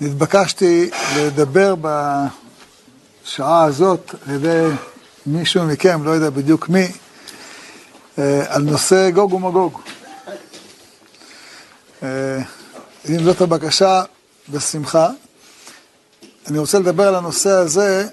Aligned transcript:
נתבקשתי 0.00 0.90
לדבר 1.16 1.74
בשעה 1.80 3.64
הזאת 3.64 4.14
על 4.26 4.34
ידי 4.34 4.68
מישהו 5.26 5.64
מכם, 5.64 6.04
לא 6.04 6.10
יודע 6.10 6.30
בדיוק 6.30 6.68
מי, 6.68 6.92
אה, 8.18 8.42
על 8.48 8.62
נושא 8.62 9.10
גוג 9.10 9.32
ומגוג. 9.32 9.80
אה, 12.02 12.38
אם 13.08 13.24
זאת 13.24 13.40
הבקשה, 13.40 14.02
בשמחה. 14.48 15.10
אני 16.46 16.58
רוצה 16.58 16.78
לדבר 16.78 17.08
על 17.08 17.14
הנושא 17.14 17.50
הזה 17.50 18.06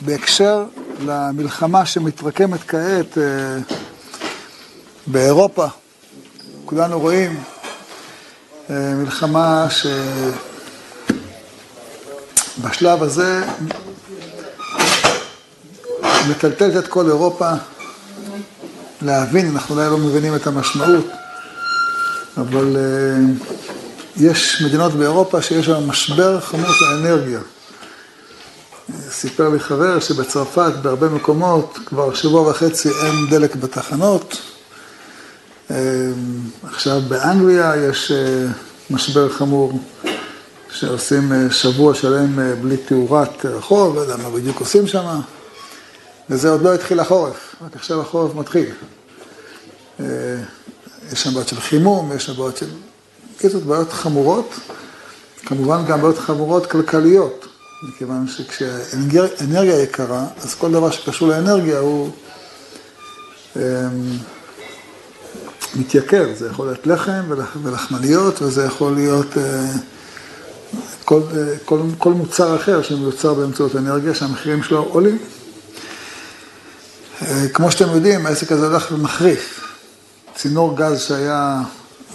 בהקשר 0.00 0.64
למלחמה 1.00 1.86
שמתרקמת 1.86 2.60
כעת 2.68 3.18
אה, 3.18 3.58
באירופה. 5.06 5.66
כולנו 6.64 7.00
רואים 7.00 7.42
מלחמה 8.70 9.66
שבשלב 12.56 13.02
הזה 13.02 13.44
מטלטלת 16.30 16.76
את 16.76 16.88
כל 16.88 17.06
אירופה 17.06 17.50
להבין, 19.02 19.50
אנחנו 19.50 19.74
אולי 19.74 19.90
לא 19.90 19.98
מבינים 19.98 20.34
את 20.34 20.46
המשמעות, 20.46 21.06
אבל 22.36 22.76
uh, 22.76 23.44
יש 24.16 24.62
מדינות 24.66 24.92
באירופה 24.92 25.42
שיש 25.42 25.66
שם 25.66 25.88
משבר 25.88 26.40
חמור 26.40 26.72
של 26.72 26.84
האנרגיה. 26.84 27.40
סיפר 29.10 29.48
לי 29.48 29.60
חבר 29.60 30.00
שבצרפת, 30.00 30.72
בהרבה 30.82 31.08
מקומות, 31.08 31.78
כבר 31.86 32.14
שבוע 32.14 32.50
וחצי 32.50 32.88
אין 32.88 33.26
דלק 33.30 33.56
בתחנות. 33.56 34.36
Uh, 35.68 35.72
עכשיו 36.64 37.00
באנגליה 37.08 37.72
יש 37.76 38.12
uh, 38.12 38.94
משבר 38.94 39.28
חמור, 39.28 39.80
שעושים 40.82 41.32
uh, 41.32 41.52
שבוע 41.52 41.94
שלם 41.94 42.38
uh, 42.38 42.62
בלי 42.62 42.76
תאורת 42.76 43.46
רחוב, 43.46 43.96
לא 43.96 44.00
יודע 44.00 44.16
מה 44.16 44.30
בדיוק 44.30 44.60
עושים 44.60 44.86
שם. 44.86 45.20
וזה 46.30 46.50
עוד 46.50 46.62
לא 46.62 46.74
התחיל 46.74 47.00
החורף, 47.00 47.54
רק 47.64 47.76
עכשיו 47.76 48.00
החורף 48.00 48.34
מתחיל. 48.34 48.70
אה, 50.00 50.06
יש 51.12 51.22
שם 51.22 51.34
בעיות 51.34 51.48
של 51.48 51.60
חימום, 51.60 52.12
יש 52.16 52.26
שם 52.26 52.32
בעיות 52.36 52.56
של... 52.56 52.66
בקיצור, 53.36 53.60
בעיות 53.60 53.92
חמורות, 53.92 54.54
כמובן 55.46 55.84
גם 55.86 56.00
בעיות 56.00 56.18
חמורות 56.18 56.66
כלכליות, 56.66 57.46
מכיוון 57.82 58.26
שכשאנרגיה 58.28 59.82
יקרה, 59.82 60.24
אז 60.42 60.54
כל 60.54 60.72
דבר 60.72 60.90
שקשור 60.90 61.28
לאנרגיה 61.28 61.78
הוא 61.78 62.10
אמ, 63.56 63.62
מתייקר, 65.74 66.26
זה 66.34 66.46
יכול 66.46 66.66
להיות 66.66 66.86
לחם 66.86 67.22
ולחמניות, 67.62 68.42
וזה 68.42 68.64
יכול 68.64 68.92
להיות 68.94 69.38
אה, 69.38 69.72
כל, 71.12 71.22
אה, 71.36 71.58
כל, 71.64 71.80
כל 71.98 72.12
מוצר 72.12 72.56
אחר 72.56 72.82
שמיוצר 72.82 73.34
באמצעות 73.34 73.76
אנרגיה, 73.76 74.14
שהמחירים 74.14 74.62
שלו 74.62 74.82
עולים. 74.82 75.18
אה, 77.22 77.48
כמו 77.52 77.70
שאתם 77.70 77.90
יודעים, 77.94 78.26
העסק 78.26 78.52
הזה 78.52 78.66
הולך 78.66 78.92
ומחריף. 78.92 79.60
צינור 80.34 80.76
גז 80.76 81.00
שהיה 81.00 81.62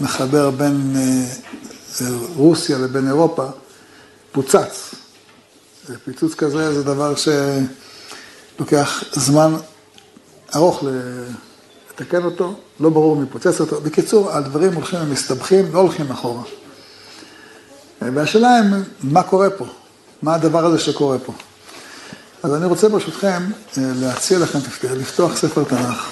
מחבר 0.02 0.52
בין 0.52 0.96
אה, 0.96 2.08
רוסיה 2.36 2.78
לבין 2.78 3.08
אירופה, 3.08 3.46
פוצץ. 4.32 4.96
פיצוץ 6.06 6.34
כזה 6.34 6.74
זה 6.74 6.84
דבר 6.84 7.14
שלוקח 8.58 9.04
זמן 9.14 9.54
ארוך 10.56 10.84
לתקן 11.92 12.24
אותו, 12.24 12.54
לא 12.80 12.90
ברור 12.90 13.16
מי 13.16 13.26
פוצץ 13.26 13.62
אותו. 13.62 13.82
בקיצור, 13.82 14.32
הדברים 14.32 14.74
הולכים 14.74 15.00
ומסתבכים, 15.02 15.74
לא 15.74 15.80
הולכים 15.80 16.12
אחורה. 16.12 16.44
והשאלה 18.02 18.56
היא, 18.56 18.64
מה 19.04 19.24
קורה 19.24 19.50
פה? 19.50 19.66
מה 20.22 20.36
הדבר 20.36 20.66
הזה 20.66 20.80
שקורה 20.80 21.20
פה? 21.20 21.34
אז 22.44 22.54
אני 22.54 22.66
רוצה 22.66 22.90
ברשותכם 22.90 23.44
אה, 23.78 23.84
להציע 23.96 24.40
לכם 24.40 24.60
לפתוח 24.84 25.38
ספר 25.38 25.64
תנ"ך 25.64 26.12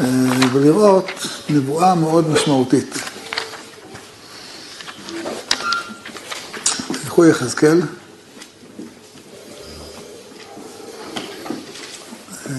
אה, 0.00 0.06
ולראות 0.52 1.10
נבואה 1.50 1.94
מאוד 1.94 2.28
משמעותית. 2.28 2.98
תלכו 7.02 7.24
יחזקאל. 7.24 7.82
אה, 12.46 12.52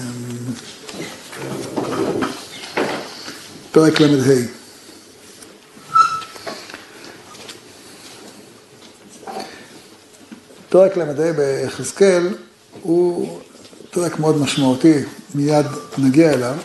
פרק 3.72 4.00
ל"ה. 4.00 4.59
פרק 10.70 10.96
ל"ה 10.96 11.32
ביחזקאל 11.32 12.28
הוא 12.82 13.38
פרק 13.90 14.18
מאוד 14.18 14.38
משמעותי, 14.38 14.94
מיד 15.34 15.66
נגיע 15.98 16.32
אליו, 16.32 16.56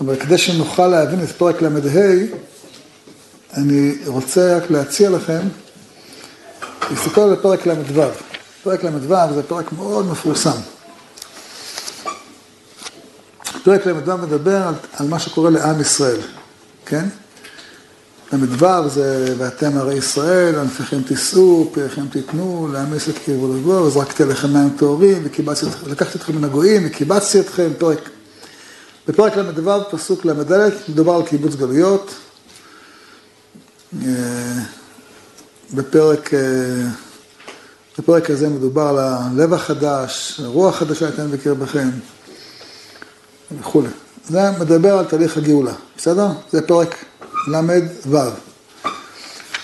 אבל 0.00 0.16
כדי 0.16 0.38
שנוכל 0.38 0.86
להבין 0.86 1.22
את 1.22 1.28
פרק 1.28 1.62
ל"ה, 1.62 1.68
אני 3.54 3.94
רוצה 4.06 4.56
רק 4.56 4.70
להציע 4.70 5.10
לכם 5.10 5.40
להסתכל 6.90 7.20
על 7.20 7.36
פרק 7.36 7.66
ל"ו. 7.66 8.02
פרק 8.62 8.84
ל"ו 8.84 9.34
זה 9.34 9.42
פרק 9.42 9.72
מאוד 9.72 10.06
מפורסם. 10.06 10.60
פרק 13.64 13.86
ל"ו 13.86 14.18
מדבר 14.18 14.68
על, 14.68 14.74
על 14.92 15.08
מה 15.08 15.18
שקורה 15.18 15.50
לעם 15.50 15.80
ישראל, 15.80 16.20
כן? 16.86 17.04
ל"ו 18.32 18.88
זה 18.88 19.34
ואתם 19.38 19.78
הרי 19.78 19.94
ישראל, 19.94 20.58
ענפיכם 20.58 21.02
תישאו, 21.02 21.70
פריכם 21.72 22.08
תיתנו, 22.08 22.68
את 23.10 23.18
קרבו 23.24 23.54
לגבור, 23.54 23.82
וזרקתי 23.82 24.22
עליכם 24.22 24.52
מים 24.52 24.70
טהורים, 24.78 25.22
ולקחתי 25.84 26.18
אתכם 26.18 26.36
מן 26.36 26.44
הגויים, 26.44 26.82
וקיבצתי 26.86 27.40
אתכם, 27.40 27.68
פרק. 27.78 28.08
בפרק 29.08 29.36
ל"ו, 29.36 29.70
פסוק 29.90 30.24
ל"ד, 30.24 30.70
מדובר 30.88 31.14
על 31.14 31.22
קיבוץ 31.22 31.54
גלויות. 31.54 32.14
אה, 34.02 34.08
בפרק, 35.74 36.34
אה, 36.34 36.40
בפרק 37.98 38.30
הזה 38.30 38.48
מדובר 38.48 38.82
על 38.82 38.98
הלב 38.98 39.54
החדש, 39.54 40.40
רוח 40.44 40.76
חדשה 40.76 41.08
יתן 41.08 41.30
בקרבכם 41.30 41.88
וכולי. 43.60 43.88
זה 44.28 44.50
מדבר 44.60 44.98
על 44.98 45.04
תהליך 45.04 45.36
הגאולה, 45.36 45.72
בסדר? 45.96 46.28
זה 46.50 46.62
פרק 46.62 46.94
ל"ו. 47.48 48.18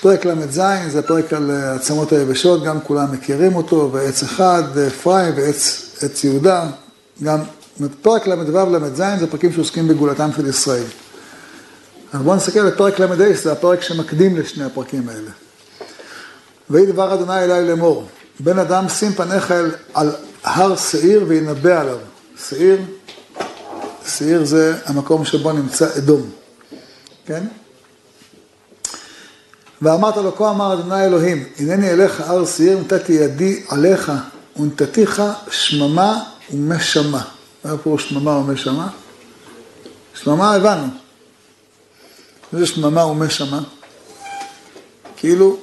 פרק 0.00 0.25
ל"ז 0.25 0.61
זה 0.89 1.03
פרק 1.03 1.33
על 1.33 1.50
עצמות 1.50 2.12
היבשות, 2.12 2.65
גם 2.65 2.81
כולם 2.81 3.12
מכירים 3.12 3.56
אותו, 3.56 3.91
ועץ 3.93 4.22
אחד, 4.22 4.78
אפרים 4.78 5.34
ועץ 5.37 6.25
יהודה, 6.25 6.67
גם 7.23 7.39
פרק 8.03 8.27
ל"ו 8.27 8.77
ל"ז 8.77 9.03
זה 9.21 9.27
פרקים 9.31 9.53
שעוסקים 9.53 9.89
בגאולתם 9.89 10.31
של 10.37 10.47
ישראל. 10.47 10.84
אז 12.12 12.23
בואו 12.23 12.37
נסתכל 12.37 12.61
על 12.61 12.71
פרק 12.71 13.00
ל"ה, 13.00 13.34
זה 13.34 13.53
הפרק 13.53 13.83
שמקדים 13.83 14.37
לשני 14.37 14.65
הפרקים 14.65 15.09
האלה. 15.09 15.31
ויהי 16.71 16.87
דבר 16.87 17.15
אדוני 17.15 17.44
אליי 17.44 17.69
לאמור, 17.69 18.09
בן 18.41 18.59
אדם 18.59 18.89
שים 18.89 19.12
פניך 19.12 19.50
אל, 19.50 19.71
על 19.94 20.11
הר 20.44 20.77
שעיר 20.77 21.25
וינבא 21.28 21.81
עליו. 21.81 21.99
שעיר, 22.49 22.78
שעיר 24.06 24.44
זה 24.44 24.77
המקום 24.84 25.25
שבו 25.25 25.53
נמצא 25.53 25.99
אדום, 25.99 26.31
כן? 27.27 27.44
ואמרת 29.84 30.17
לו, 30.17 30.37
כה 30.37 30.50
אמר 30.50 30.72
אדוני 30.72 31.05
אלוהים, 31.05 31.44
הנני 31.59 31.91
אליך 31.91 32.20
הר 32.20 32.44
שעיר, 32.44 32.79
נתתי 32.79 33.12
ידי 33.12 33.62
עליך, 33.69 34.12
ונתתיך 34.56 35.23
שממה 35.50 36.25
ומשמה. 36.50 37.23
מה 37.64 37.79
פירוש 37.79 38.09
שממה 38.09 38.31
ומשמה? 38.31 38.88
שממה 40.14 40.55
הבנו. 40.55 40.87
זה 42.53 42.67
שממה 42.67 43.05
ומשמה? 43.05 43.61
כאילו 45.17 45.56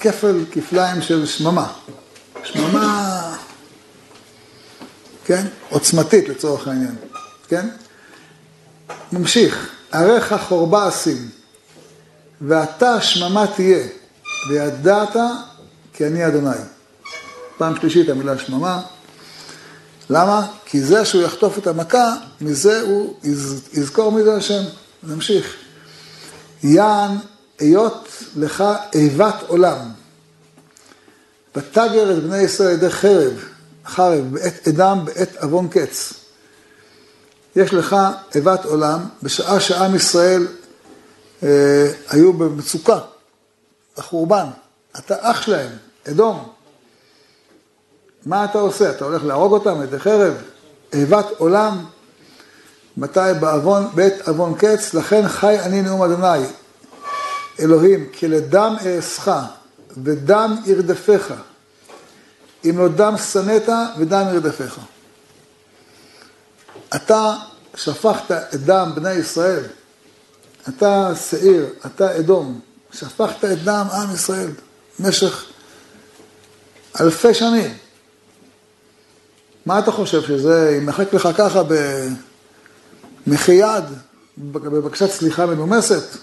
כפל 0.00 0.44
כפליים 0.52 1.02
של 1.02 1.26
שממה. 1.26 1.72
שממה, 2.44 3.36
כן? 5.24 5.46
עוצמתית 5.70 6.28
לצורך 6.28 6.68
העניין, 6.68 6.94
כן? 7.48 7.68
ממשיך, 9.12 9.70
עריך 9.92 10.34
חורבה 10.48 10.88
אשים. 10.88 11.28
ואתה 12.40 13.00
שממה 13.00 13.46
תהיה, 13.46 13.86
וידעת 14.48 15.16
כי 15.92 16.06
אני 16.06 16.26
אדוני. 16.26 16.56
פעם 17.58 17.76
שלישית 17.76 18.08
המילה 18.08 18.38
שממה. 18.38 18.82
למה? 20.10 20.46
כי 20.64 20.80
זה 20.80 21.04
שהוא 21.04 21.22
יחטוף 21.22 21.58
את 21.58 21.66
המכה, 21.66 22.14
מזה 22.40 22.80
הוא 22.80 23.14
יזכור 23.72 24.12
מי 24.12 24.22
זה 24.22 24.34
השם. 24.34 24.62
נמשיך. 25.02 25.54
יען 26.62 27.10
היות 27.58 28.08
לך 28.36 28.64
איבת 28.94 29.34
עולם. 29.46 29.78
ותגר 31.56 32.12
את 32.12 32.22
בני 32.22 32.38
ישראל 32.38 32.72
ידי 32.72 32.90
חרב, 32.90 33.32
חרב, 33.86 34.24
בעת 34.32 34.68
אדם, 34.68 35.04
בעת 35.04 35.36
עוון 35.42 35.68
קץ. 35.68 36.12
יש 37.56 37.74
לך 37.74 37.96
איבת 38.34 38.64
עולם, 38.64 39.00
בשעה 39.22 39.60
שעם 39.60 39.94
ישראל 39.94 40.46
היו 42.08 42.32
במצוקה, 42.32 42.98
החורבן. 43.96 44.46
אתה 44.98 45.16
אח 45.20 45.42
שלהם, 45.42 45.70
אדום. 46.08 46.48
מה 48.26 48.44
אתה 48.44 48.58
עושה? 48.58 48.90
אתה 48.90 49.04
הולך 49.04 49.24
להרוג 49.24 49.52
אותם, 49.52 49.82
את 49.82 49.94
החרב? 49.94 50.34
איבת 50.92 51.26
עולם? 51.38 51.84
מתי 52.96 53.20
בעוון, 53.40 53.88
בית 53.94 54.28
עוון 54.28 54.54
קץ? 54.58 54.94
לכן 54.94 55.28
חי 55.28 55.60
אני 55.60 55.82
נאום 55.82 56.02
אדוני. 56.02 56.46
אלוהים, 57.60 58.08
כי 58.12 58.28
לדם 58.28 58.76
אעשך 58.86 59.28
ודם 60.02 60.56
ירדפך. 60.66 61.34
אם 62.64 62.78
לא 62.78 62.88
דם 62.88 63.14
שנאת 63.32 63.68
ודם 63.98 64.26
ירדפך. 64.34 64.78
אתה 66.94 67.34
שפכת 67.74 68.30
את 68.30 68.60
דם 68.60 68.92
בני 68.94 69.12
ישראל, 69.12 69.64
אתה 70.68 71.12
שעיר, 71.30 71.66
אתה 71.86 72.18
אדום, 72.18 72.60
שפכת 72.92 73.44
את 73.44 73.62
דם 73.64 73.86
עם 73.92 74.14
ישראל 74.14 74.50
במשך 74.98 75.44
אלפי 77.00 77.34
שנים. 77.34 77.76
מה 79.66 79.78
אתה 79.78 79.92
חושב, 79.92 80.22
שזה 80.22 80.70
יימחק 80.74 81.14
לך 81.14 81.28
ככה 81.38 81.62
במחי 83.26 83.52
יד, 83.52 83.84
בבקשת 84.38 85.10
סליחה 85.10 85.46
מנומסת? 85.46 86.18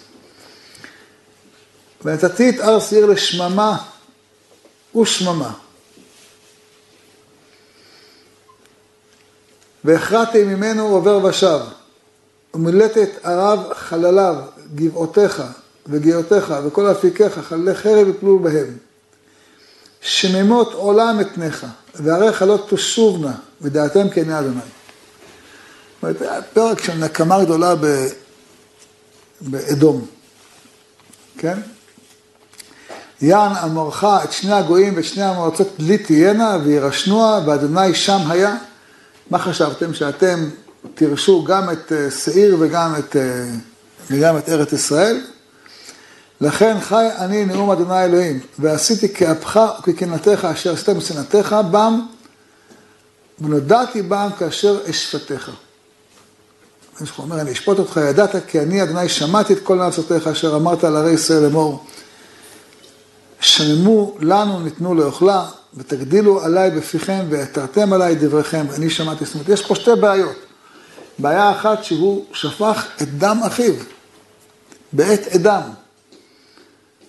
ונתתי 2.05 2.49
את 2.49 2.59
הר 2.59 2.79
שעיר 2.79 3.05
לשממה 3.05 3.77
ושממה. 5.01 5.53
והכרעתי 9.83 10.43
ממנו 10.43 10.87
עובר 10.87 11.25
ושב, 11.25 11.59
ומילאתי 12.53 13.03
את 13.03 13.25
ערב 13.25 13.73
חלליו, 13.73 14.35
גבעותיך 14.75 15.43
וגאותיך 15.87 16.53
וכל 16.65 16.91
אפיקיך, 16.91 17.39
חללי 17.39 17.75
חרב 17.75 18.07
יפלו 18.07 18.39
בהם. 18.39 18.77
שממות 20.01 20.73
עולם 20.73 21.19
אתנך, 21.21 21.65
ועריך 21.95 22.41
לא 22.41 22.59
תשובנה, 22.69 23.33
ודעתם 23.61 24.09
כעיני 24.09 24.39
אדוני. 24.39 24.55
זאת 24.55 26.21
אומרת, 26.21 26.43
פרק 26.53 26.83
של 26.83 26.93
נקמה 26.93 27.43
גדולה 27.43 27.75
ב... 27.75 28.07
באדום, 29.41 30.05
כן? 31.37 31.59
יען 33.21 33.55
אמרך 33.55 34.03
את 34.23 34.31
שני 34.31 34.53
הגויים 34.53 34.95
ואת 34.95 35.03
שני 35.03 35.23
המועצות 35.23 35.67
לי 35.79 35.97
תהיינה 35.97 36.57
וירשנוה, 36.63 37.39
ואדוני 37.45 37.95
שם 37.95 38.19
היה. 38.29 38.55
מה 39.29 39.39
חשבתם? 39.39 39.93
שאתם 39.93 40.49
תירשו 40.95 41.43
גם 41.43 41.69
את 41.71 41.91
אה, 41.91 42.11
שעיר 42.11 42.57
וגם 42.59 42.95
את, 42.99 43.15
אה, 43.15 43.45
וגם 44.11 44.37
את 44.37 44.49
ארץ 44.49 44.73
ישראל? 44.73 45.21
לכן 46.41 46.77
חי 46.81 47.07
אני 47.17 47.45
נאום 47.45 47.71
אדוני 47.71 48.03
אלוהים, 48.05 48.39
ועשיתי 48.59 49.13
כאפך 49.13 49.59
וכקנתך 49.79 50.47
אשר 50.53 50.73
עשית 50.73 50.89
משנאתך 50.89 51.55
בם, 51.71 52.01
ונודעתי 53.41 54.01
בם 54.01 54.29
כאשר 54.39 54.79
אשפטיך. 54.89 55.51
יש 57.01 57.09
לך 57.09 57.19
אומר, 57.19 57.41
אני 57.41 57.51
אשפוט 57.51 57.79
אותך, 57.79 57.99
ידעת 58.09 58.35
כי 58.47 58.59
אני 58.59 58.83
אדוני 58.83 59.09
שמעתי 59.09 59.53
את 59.53 59.59
כל 59.63 59.75
נעצותיך 59.75 60.27
אשר 60.27 60.55
אמרת 60.55 60.83
על 60.83 60.95
ערי 60.95 61.11
ישראל 61.11 61.43
לאמור. 61.43 61.85
שממו 63.39 64.15
לנו 64.19 64.59
ניתנו 64.59 64.95
לאוכלה, 64.95 65.45
ותגדילו 65.73 66.43
עליי 66.43 66.71
בפיכם, 66.71 67.25
והתרתם 67.29 67.93
עליי 67.93 68.15
דבריכם, 68.15 68.65
ואני 68.69 68.89
שמעתי. 68.89 69.25
זאת 69.25 69.33
אומרת, 69.33 69.49
יש 69.49 69.61
פה 69.65 69.75
שתי 69.75 69.91
בעיות. 70.01 70.35
בעיה 71.19 71.51
אחת 71.51 71.83
שהוא 71.83 72.25
שפך 72.33 72.87
את 73.01 73.17
דם 73.17 73.39
אחיו, 73.47 73.73
בעת 74.93 75.27
אדם. 75.27 75.61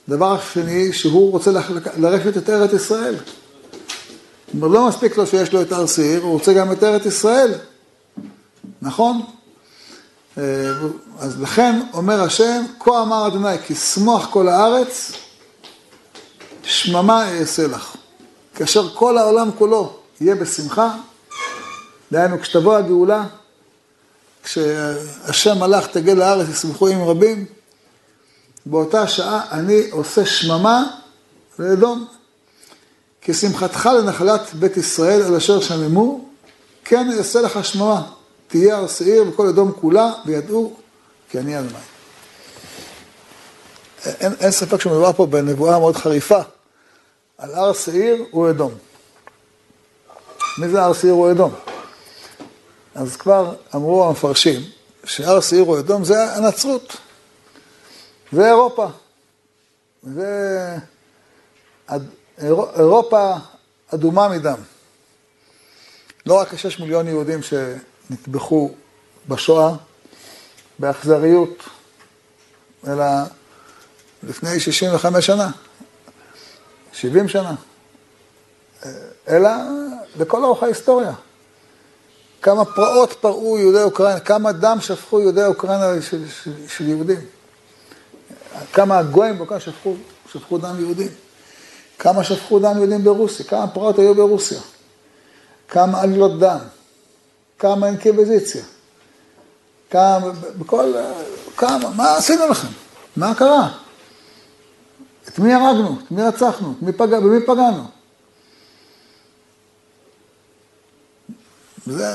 דבר 0.09 0.41
שני, 0.53 0.93
שהוא 0.93 1.33
רוצה 1.33 1.51
לרשת 1.97 2.37
את 2.37 2.51
ארץ 2.51 2.73
ישראל. 2.73 3.15
אומרת, 4.55 4.71
לא 4.71 4.89
מספיק 4.89 5.17
לו 5.17 5.27
שיש 5.27 5.53
לו 5.53 5.63
את 5.63 5.73
הר 5.73 5.87
שעיר, 5.87 6.23
הוא 6.23 6.33
רוצה 6.33 6.53
גם 6.53 6.73
את 6.73 6.83
ארץ 6.83 7.07
ישראל. 7.07 7.55
נכון? 8.83 9.23
אה, 10.39 10.43
אז 11.19 11.41
לכן 11.41 11.81
אומר 11.93 12.23
השם, 12.23 12.65
כה 12.81 13.03
אמר 13.03 13.27
אדוני, 13.27 13.59
כי 13.67 13.75
שמוח 13.75 14.29
כל 14.31 14.49
הארץ, 14.49 15.13
שממה 16.63 17.39
אעשה 17.39 17.67
לך. 17.67 17.97
כאשר 18.55 18.89
כל 18.95 19.19
העולם 19.19 19.51
כולו 19.59 19.97
יהיה 20.21 20.35
בשמחה, 20.35 20.95
דהיינו, 22.13 22.41
כשתבוא 22.41 22.77
הגאולה, 22.77 23.25
כשהשם 24.45 25.59
מלאך 25.59 25.87
תגל 25.87 26.13
לארץ, 26.13 26.49
ישמחו 26.49 26.89
עם 26.89 27.03
רבים, 27.03 27.47
באותה 28.67 29.09
שעה 29.09 29.47
אני 29.51 29.91
עושה 29.91 30.27
שממה 30.27 30.85
לאדום. 31.59 32.07
כי 33.21 33.35
שמחתך 33.35 33.89
לנחלת 33.99 34.55
בית 34.55 34.77
ישראל 34.77 35.23
על 35.23 35.37
אשר 35.37 35.61
שממו, 35.61 36.25
כן 36.85 37.11
אעשה 37.19 37.41
לך 37.41 37.65
שממה. 37.65 38.03
תהיה 38.49 38.77
הר 38.77 38.89
שעיר 38.89 39.25
וכל 39.29 39.47
אדום 39.47 39.73
כולה, 39.73 40.13
וידעו 40.27 40.77
כי 41.31 41.39
אני 41.39 41.59
אדוני. 41.59 41.75
אין, 44.05 44.33
אין 44.41 44.51
ספק 44.51 44.81
שמדובר 44.81 45.13
פה 45.13 45.27
בנבואה 45.27 45.79
מאוד 45.79 45.97
חריפה. 45.97 46.41
על 47.39 47.55
הר 47.55 47.73
שעיר 47.73 48.25
הוא 48.31 48.51
אדום. 48.51 48.73
מי 50.59 50.69
זה 50.69 50.83
הר 50.83 50.93
שעיר 50.93 51.13
הוא 51.13 51.31
אדום? 51.31 51.55
אז 52.95 53.17
כבר 53.17 53.55
אמרו 53.75 54.09
המפרשים 54.09 54.61
שהר 55.05 55.41
שעיר 55.41 55.63
הוא 55.63 55.79
אדום 55.79 56.05
זה 56.05 56.35
הנצרות. 56.35 56.97
זה 58.33 58.47
אירופה. 58.47 58.89
זה 60.03 60.77
אירופה 62.77 63.35
אדומה 63.95 64.29
מדם. 64.29 64.59
לא 66.27 66.35
רק 66.35 66.55
השש 66.55 66.81
מיליון 66.81 67.09
יהודים 67.09 67.41
שנטבחו 67.43 68.71
בשואה 69.29 69.75
באכזריות, 70.79 71.63
אלא 72.87 73.05
לפני 74.23 74.61
65 74.61 75.27
שנה. 75.27 75.51
70 76.93 77.29
שנה, 77.29 77.55
אלא 79.29 79.51
לכל 80.17 80.45
אורך 80.45 80.63
ההיסטוריה. 80.63 81.13
כמה 82.45 82.65
פרעות 82.65 83.13
פרעו 83.13 83.59
יהודי 83.59 83.83
אוקראינה, 83.83 84.21
כמה 84.21 84.53
דם 84.53 84.79
שפכו 84.81 85.21
יהודי 85.21 85.45
אוקראינה 85.45 86.03
של, 86.03 86.29
של, 86.29 86.53
של 86.69 86.89
יהודים. 86.89 87.21
כמה 88.73 88.99
הגויים 88.99 89.37
באוקראינה 89.39 89.65
שפכו, 89.65 89.95
שפכו 90.33 90.59
דם 90.59 90.81
יהודים. 90.81 91.09
כמה 91.99 92.25
שפכו 92.25 92.59
דם 92.59 92.79
יהודים 92.79 93.05
ברוסיה, 93.05 93.47
כמה 93.47 93.67
פרעות 93.67 93.99
היו 93.99 94.15
ברוסיה. 94.15 94.61
כמה 95.69 96.01
עלילות 96.01 96.39
דם, 96.39 96.59
כמה 97.59 97.87
אינקיביזיציה. 97.87 98.63
כמה, 99.91 100.19
בכל, 100.59 100.93
כמה, 101.57 101.91
מה 101.97 102.17
עשינו 102.17 102.49
לכם? 102.49 102.69
מה 103.17 103.35
קרה? 103.35 103.71
את 105.29 105.39
מי 105.39 105.55
הרגנו? 105.55 105.99
את 106.07 106.11
מי 106.11 106.23
רצחנו? 106.23 106.75
את 106.79 106.83
מי 106.83 106.93
במי 106.93 107.47
פגענו? 107.47 107.85
זה, 111.87 112.13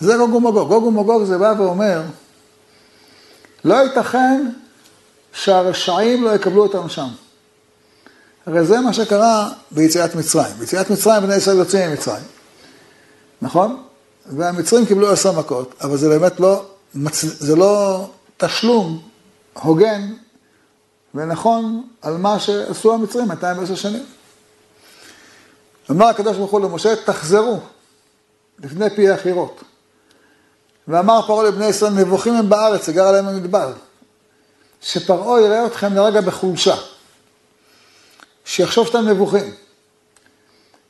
זה 0.00 0.16
גוג 0.16 0.34
ומגוג. 0.34 0.68
גוג 0.68 0.84
ומגוג 0.84 1.24
זה 1.24 1.38
בא 1.38 1.54
ואומר, 1.58 2.02
לא 3.64 3.74
ייתכן 3.74 4.50
שהרשעים 5.32 6.24
לא 6.24 6.34
יקבלו 6.34 6.66
את 6.66 6.74
עונשם. 6.74 7.08
הרי 8.46 8.64
זה 8.64 8.80
מה 8.80 8.92
שקרה 8.92 9.50
ביציאת 9.70 10.14
מצרים. 10.14 10.54
ביציאת 10.58 10.90
מצרים 10.90 11.22
בני 11.22 11.34
ישראל 11.34 11.56
יוצאים 11.56 11.90
ממצרים, 11.90 12.24
נכון? 13.42 13.82
והמצרים 14.26 14.86
קיבלו 14.86 15.10
עשר 15.12 15.32
מכות, 15.32 15.74
אבל 15.80 15.96
זה 15.96 16.08
באמת 16.08 16.40
לא, 16.40 16.64
זה 17.22 17.56
לא 17.56 18.04
תשלום 18.36 19.02
הוגן 19.52 20.12
ונכון 21.14 21.82
על 22.02 22.16
מה 22.16 22.38
שעשו 22.38 22.94
המצרים 22.94 23.28
210 23.28 23.74
שנים. 23.74 24.04
אמר 25.90 26.06
הקדוש 26.06 26.36
ברוך 26.36 26.50
הוא 26.50 26.60
למשה, 26.60 26.96
תחזרו 27.04 27.60
לפני 28.58 28.90
פי 28.90 29.10
החירות. 29.10 29.62
ואמר 30.88 31.26
פרעה 31.26 31.44
לבני 31.44 31.66
ישראל, 31.66 31.92
נבוכים 31.92 32.34
הם 32.34 32.48
בארץ, 32.48 32.86
שגר 32.86 33.08
עליהם 33.08 33.28
המדבר. 33.28 33.72
שפרעה 34.82 35.40
יראה 35.40 35.66
אתכם 35.66 35.94
לרגע 35.94 36.20
בחולשה. 36.20 36.76
שיחשוב 38.44 38.86
שאתם 38.86 39.08
נבוכים. 39.08 39.54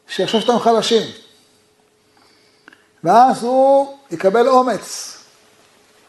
שיחשוב 0.08 0.40
שאתם 0.40 0.58
חלשים. 0.58 1.10
ואז 3.04 3.42
הוא 3.42 3.98
יקבל 4.10 4.48
אומץ. 4.48 5.16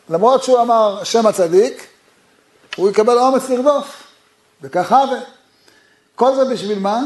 למרות 0.09 0.43
שהוא 0.43 0.61
אמר 0.61 1.03
שם 1.03 1.27
הצדיק, 1.27 1.87
הוא 2.75 2.89
יקבל 2.89 3.17
אומץ 3.17 3.49
לרדוף. 3.49 4.03
וכך 4.61 4.91
הווה. 4.91 5.19
כל 6.15 6.35
זה 6.35 6.45
בשביל 6.45 6.79
מה? 6.79 7.01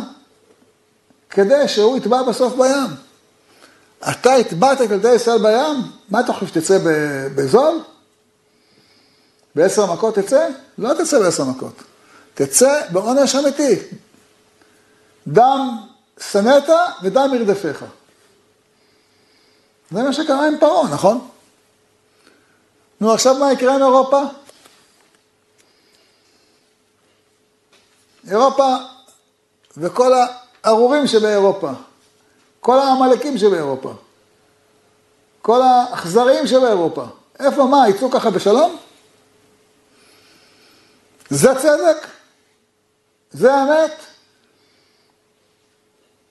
כדי 1.29 1.67
שהוא 1.67 1.97
יטבע 1.97 2.23
בסוף 2.23 2.53
בים. 2.53 3.10
אתה 4.09 4.33
הטבעת 4.33 4.81
את 4.81 4.91
ילדי 4.91 5.15
ישראל 5.15 5.37
בים? 5.37 5.91
מה 6.09 6.19
אתה 6.19 6.33
חושב, 6.33 6.47
שתצא 6.47 6.77
בזול? 7.35 7.79
בעשר 9.55 9.93
מכות 9.93 10.15
תצא? 10.15 10.47
לא 10.77 10.93
תצא 10.93 11.19
בעשר 11.19 11.45
מכות. 11.45 11.83
תצא 12.33 12.81
בעונש 12.89 13.35
אמיתי. 13.35 13.75
דם 15.27 15.77
שנאת 16.31 16.69
ודם 17.03 17.31
ירדפיך. 17.33 17.85
זה 19.91 20.03
מה 20.03 20.13
שקרה 20.13 20.47
עם 20.47 20.57
פרעה, 20.59 20.93
נכון? 20.93 21.27
נו, 23.01 23.13
עכשיו 23.13 23.35
מה 23.35 23.53
יקרה 23.53 23.75
עם 23.75 23.81
אירופה? 23.81 24.21
אירופה 28.29 28.75
וכל 29.77 30.11
הארורים 30.63 31.07
שבאירופה, 31.07 31.71
כל 32.61 32.79
העמלקים 32.79 33.37
שבאירופה, 33.37 33.93
כל 35.41 35.61
האכזריים 35.61 36.47
שבאירופה, 36.47 37.03
איפה, 37.39 37.65
מה, 37.65 37.89
יצאו 37.89 38.11
ככה 38.11 38.29
בשלום? 38.29 38.77
זה 41.29 41.55
צדק? 41.55 42.07
זה 43.31 43.63
אמת? 43.63 43.91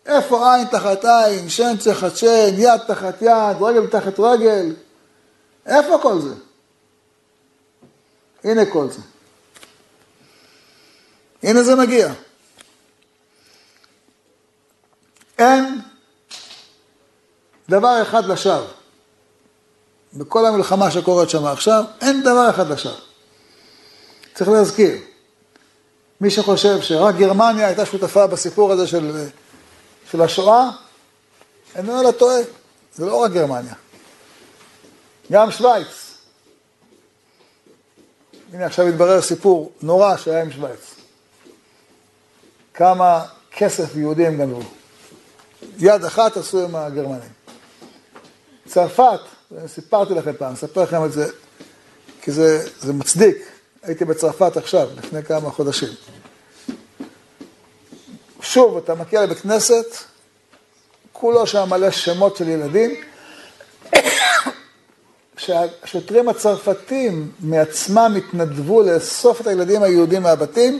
איפה 0.06 0.54
עין 0.54 0.68
תחת 0.68 1.04
עין, 1.04 1.48
שן 1.48 1.76
תחת 1.76 2.16
שן, 2.16 2.54
יד 2.56 2.80
תחת 2.86 3.22
יד, 3.22 3.56
רגל 3.60 3.86
תחת 3.86 4.18
רגל? 4.18 4.74
איפה 5.66 5.98
כל 6.02 6.20
זה? 6.20 6.34
הנה 8.44 8.66
כל 8.66 8.90
זה. 8.90 9.00
הנה 11.42 11.62
זה 11.62 11.74
מגיע. 11.74 12.12
אין 15.38 15.80
דבר 17.70 18.02
אחד 18.02 18.24
לשווא. 18.24 18.66
בכל 20.14 20.46
המלחמה 20.46 20.90
שקורית 20.90 21.30
שם 21.30 21.46
עכשיו, 21.46 21.84
אין 22.00 22.22
דבר 22.22 22.50
אחד 22.50 22.70
לשווא. 22.70 22.94
צריך 24.34 24.50
להזכיר, 24.50 24.98
מי 26.20 26.30
שחושב 26.30 26.82
שרק 26.82 27.14
גרמניה 27.14 27.66
הייתה 27.66 27.86
שותפה 27.86 28.26
בסיפור 28.26 28.72
הזה 28.72 28.86
של, 28.86 29.26
של 30.10 30.22
השואה, 30.22 30.70
איננו 31.74 32.00
אלא 32.00 32.10
טועה, 32.10 32.40
זה 32.94 33.06
לא 33.06 33.16
רק 33.16 33.30
גרמניה. 33.30 33.74
גם 35.32 35.50
שווייץ. 35.50 36.14
הנה 38.52 38.66
עכשיו 38.66 38.86
התברר 38.86 39.22
סיפור 39.22 39.72
נורא 39.82 40.16
שהיה 40.16 40.42
עם 40.42 40.52
שווייץ. 40.52 40.94
כמה 42.74 43.24
כסף 43.56 43.96
יהודים 43.96 44.38
גנבו. 44.38 44.62
יד 45.78 46.04
אחת 46.04 46.36
עשו 46.36 46.64
עם 46.64 46.76
הגרמנים. 46.76 47.39
צרפת, 48.70 49.20
סיפרתי 49.66 50.14
לכם 50.14 50.32
פעם, 50.38 50.52
אספר 50.52 50.82
לכם 50.82 51.04
את 51.04 51.12
זה, 51.12 51.26
כי 52.22 52.32
זה, 52.32 52.68
זה 52.80 52.92
מצדיק. 52.92 53.36
הייתי 53.82 54.04
בצרפת 54.04 54.56
עכשיו, 54.56 54.88
לפני 54.98 55.22
כמה 55.22 55.50
חודשים. 55.50 55.88
שוב, 58.40 58.76
אתה 58.76 58.94
מגיע 58.94 59.22
לבית 59.22 59.38
כנסת, 59.38 59.86
כולו 61.12 61.46
שם 61.46 61.70
מלא 61.70 61.90
שמות 61.90 62.36
של 62.36 62.48
ילדים. 62.48 62.90
שהשוטרים 65.36 66.28
הצרפתים 66.28 67.32
מעצמם 67.40 68.14
התנדבו 68.16 68.82
לאסוף 68.82 69.40
את 69.40 69.46
הילדים 69.46 69.82
היהודים 69.82 70.22
מהבתים 70.22 70.78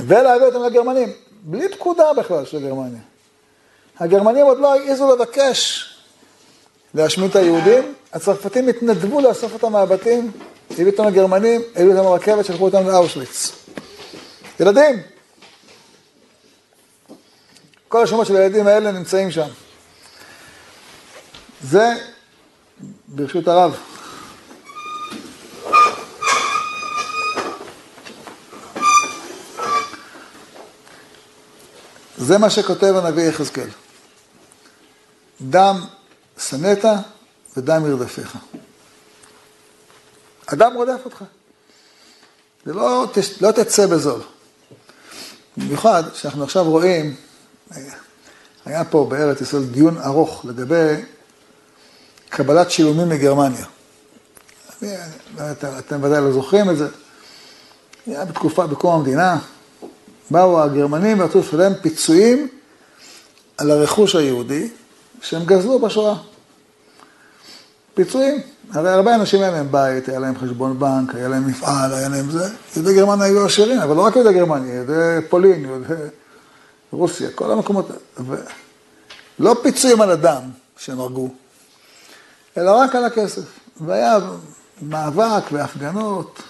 ולהביא 0.00 0.46
אותם 0.46 0.62
לגרמנים, 0.62 1.12
בלי 1.42 1.68
פקודה 1.68 2.12
בכלל 2.12 2.44
של 2.44 2.60
גרמניה. 2.60 3.00
הגרמנים 3.98 4.46
עוד 4.46 4.58
לא 4.58 4.74
העזו 4.74 5.16
לבקש 5.16 5.91
להשמיד 6.94 7.30
את 7.30 7.36
היהודים, 7.36 7.94
הצרפתים 8.12 8.68
התנדבו 8.68 9.20
לאסוף 9.20 9.52
אותם 9.52 9.72
מהבתים, 9.72 10.30
הביאו 10.70 10.90
אותם 10.90 11.06
לגרמנים, 11.06 11.60
הביאו 11.76 11.90
אותם 11.90 12.04
לרכבת, 12.04 12.44
שלחו 12.44 12.64
אותם 12.64 12.88
לאושוויץ. 12.88 13.52
ילדים. 14.60 15.02
כל 17.88 18.02
השמות 18.02 18.26
של 18.26 18.36
הילדים 18.36 18.66
האלה 18.66 18.92
נמצאים 18.92 19.30
שם. 19.30 19.48
זה, 21.62 21.88
ברשות 23.08 23.48
הרב. 23.48 23.76
זה 32.16 32.38
מה 32.38 32.50
שכותב 32.50 32.94
הנביא 32.96 33.22
יחזקאל. 33.22 33.68
דם 35.40 35.80
שנאת 36.48 36.84
ודם 37.56 37.86
ירדפיך. 37.86 38.36
אדם 40.46 40.74
רודף 40.74 41.00
אותך. 41.04 41.24
זה 42.66 42.72
לא, 42.72 43.06
לא 43.40 43.50
תצא 43.50 43.86
בזול. 43.86 44.20
במיוחד 45.56 46.02
שאנחנו 46.14 46.44
עכשיו 46.44 46.64
רואים, 46.64 47.14
היה 48.64 48.84
פה 48.84 49.06
בארץ 49.10 49.40
ישראל 49.40 49.64
דיון 49.64 49.98
ארוך 49.98 50.44
לגבי 50.44 50.94
קבלת 52.28 52.70
שילומים 52.70 53.08
מגרמניה. 53.08 53.66
אתם 55.78 56.02
ודאי 56.02 56.20
לא 56.20 56.32
זוכרים 56.32 56.70
את 56.70 56.76
זה. 56.76 56.88
היה 58.06 58.24
בתקופה, 58.24 58.66
בקום 58.66 58.94
המדינה, 58.94 59.38
באו 60.30 60.62
הגרמנים 60.62 61.20
ורצו 61.20 61.38
לשלם 61.38 61.72
פיצויים 61.82 62.48
על 63.58 63.70
הרכוש 63.70 64.14
היהודי 64.14 64.68
שהם 65.22 65.44
גזלו 65.44 65.78
בשואה. 65.78 66.14
פיצויים. 67.94 68.40
הרי 68.72 68.90
הרבה 68.90 69.14
אנשים 69.14 69.40
היה 69.40 69.50
להם 69.50 69.72
בית, 69.72 70.08
היה 70.08 70.18
להם 70.18 70.38
חשבון 70.38 70.78
בנק, 70.78 71.14
היה 71.14 71.28
להם 71.28 71.46
מפעל, 71.46 71.94
היה 71.94 72.08
להם 72.08 72.30
זה. 72.30 72.48
יהודי 72.76 72.94
גרמניה 72.94 73.26
היו 73.26 73.46
עשירים, 73.46 73.80
אבל 73.80 73.96
לא 73.96 74.00
רק 74.00 74.16
יהודי 74.16 74.34
גרמניה, 74.34 74.74
יהודי 74.74 75.26
פולין, 75.28 75.64
יהודי 75.64 75.94
רוסיה, 76.92 77.30
כל 77.34 77.50
המקומות. 77.50 77.88
ו... 78.18 78.34
לא 79.38 79.56
פיצויים 79.62 80.00
על 80.00 80.10
הדם 80.10 80.42
שהם 80.76 81.00
הרגו, 81.00 81.28
אלא 82.56 82.70
רק 82.70 82.94
על 82.94 83.04
הכסף. 83.04 83.42
והיה 83.80 84.18
מאבק 84.82 85.52
והפגנות. 85.52 86.42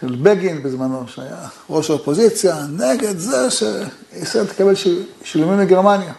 של 0.00 0.16
בגין 0.22 0.62
בזמנו, 0.62 1.08
שהיה 1.08 1.48
ראש 1.70 1.90
האופוזיציה, 1.90 2.56
נגד 2.70 3.18
זה 3.18 3.50
שישראל 3.50 4.46
תקבל 4.46 4.74
שילומים 5.24 5.58
מגרמניה. 5.58 6.12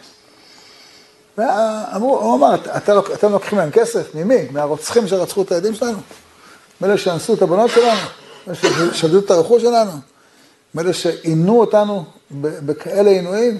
ואמרו, 1.38 2.20
הוא 2.20 2.36
אמר, 2.36 2.56
אתם 3.13 3.32
לוקחים 3.32 3.58
להם 3.58 3.72
כסף? 3.72 4.15
ממי? 4.15 4.48
מהרוצחים 4.51 5.08
שרצחו 5.08 5.41
את 5.41 5.51
הילדים 5.51 5.75
שלנו? 5.75 5.98
מאלה 6.82 6.98
שאנסו 6.98 7.34
את 7.34 7.41
הבנות 7.41 7.72
שלנו? 7.72 8.08
מאלה 8.48 8.60
ששדדו 8.94 9.20
את 9.20 9.32
הרכוש 9.32 9.62
שלנו? 9.62 9.91
מאלה 10.75 10.94
שעינו 10.94 11.60
אותנו 11.60 12.06
בכאלה 12.41 13.10
עינויים? 13.10 13.58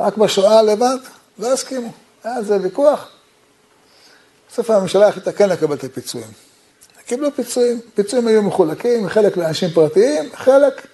רק 0.00 0.16
בשואה 0.16 0.62
לבד? 0.62 0.96
לא 1.38 1.52
הסכימו. 1.52 1.92
היה 2.24 2.36
על 2.36 2.44
זה 2.44 2.58
ויכוח. 2.62 3.08
בסוף 4.50 4.70
הממשלה 4.70 5.08
החליטה 5.08 5.32
כן 5.32 5.48
לקבל 5.48 5.74
את 5.74 5.84
הפיצויים. 5.84 6.30
קיבלו 7.06 7.28
פיצויים. 7.36 7.80
פיצויים 7.94 8.26
היו 8.26 8.42
מחולקים, 8.42 9.08
חלק 9.08 9.36
לאנשים 9.36 9.70
פרטיים, 9.70 10.30
חלק 10.34 10.86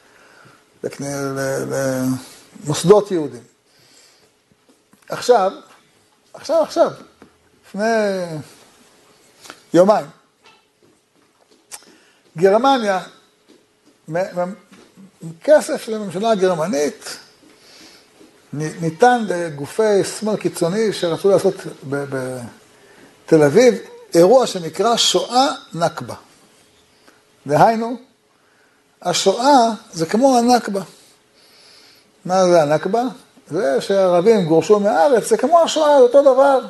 למוסדות 2.65 3.11
יהודים. 3.11 3.43
עכשיו, 5.09 5.53
עכשיו, 6.35 6.63
עכשיו, 6.63 6.91
לפני 7.67 7.85
יומיים, 9.75 10.07
גרמניה, 12.37 13.01
כסף 15.45 15.83
של 15.83 15.95
הממשלה 15.95 16.31
הגרמנית 16.31 17.19
ניתן 18.53 19.25
לגופי 19.29 20.05
שמאל 20.05 20.37
קיצוני 20.37 20.93
שרצו 20.93 21.31
לעשות 21.31 21.55
בתל 21.89 23.43
אביב 23.43 23.75
אירוע 24.15 24.47
שנקרא 24.47 24.97
שואה 24.97 25.47
נכבה. 25.75 26.15
דהיינו, 27.47 27.97
השואה 29.03 29.71
זה 29.93 30.07
כמו 30.07 30.39
הנכבה. 30.39 30.83
מה 32.25 32.45
זה 32.45 32.63
הנכבה? 32.63 33.03
זה 33.50 33.80
שהערבים 33.80 34.45
גורשו 34.45 34.80
מהארץ, 34.80 35.28
זה 35.28 35.37
כמו 35.37 35.61
השואה, 35.61 35.97
זה 35.97 36.02
אותו 36.02 36.23
דבר. 36.23 36.61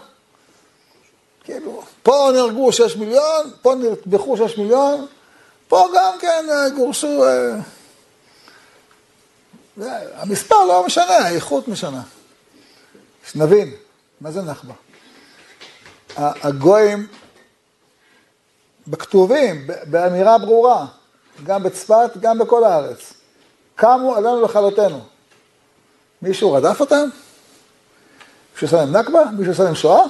כאילו, 1.45 1.83
פה 2.03 2.31
נהרגו 2.35 2.73
שש 2.73 2.97
מיליון, 2.97 3.51
פה 3.63 3.75
נטבחו 3.75 4.37
שש 4.37 4.59
מיליון, 4.59 5.07
פה 5.69 5.89
גם 5.95 6.13
כן 6.21 6.47
אה, 6.51 6.71
גורשו... 6.71 7.25
אה, 7.25 7.57
המספר 10.15 10.65
לא 10.65 10.87
משנה, 10.87 11.17
האיכות 11.17 11.69
משנה. 11.69 12.03
שנבין, 13.33 13.73
מה 14.21 14.31
זה 14.31 14.43
נכבה? 14.43 14.75
הגויים 16.17 17.07
בכתובים, 18.89 19.67
באמירה 19.85 20.39
ברורה, 20.39 20.87
גם 21.45 21.63
בצפת, 21.63 22.11
גם 22.21 22.39
בכל 22.39 22.65
הארץ. 22.65 23.13
קמו 23.75 24.17
עלינו 24.17 24.43
לכלותנו. 24.43 25.01
מישהו 26.23 26.53
רדף 26.53 26.81
אותם? 26.81 27.09
מישהו 28.53 28.67
עשה 28.67 28.77
להם 28.77 28.97
נכבה? 28.97 29.25
מישהו 29.39 29.53
עשה 29.53 29.65
להם 29.65 29.75
שואה? 29.75 30.03